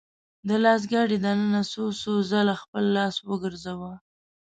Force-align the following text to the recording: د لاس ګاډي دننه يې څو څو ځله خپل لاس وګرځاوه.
د 0.47 0.49
لاس 0.63 0.81
ګاډي 0.91 1.17
دننه 1.25 1.61
يې 1.63 1.67
څو 1.71 1.83
څو 2.01 2.11
ځله 2.31 2.55
خپل 2.63 2.83
لاس 2.97 3.15
وګرځاوه. 3.29 3.91